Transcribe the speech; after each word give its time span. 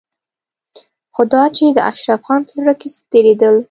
خو 1.13 1.21
دا 1.33 1.43
چې 1.55 1.63
د 1.77 1.79
اشرف 1.91 2.21
خان 2.27 2.39
په 2.47 2.51
زړه 2.59 2.73
کې 2.79 2.87
څه 2.93 2.99
تېرېدل. 3.11 3.55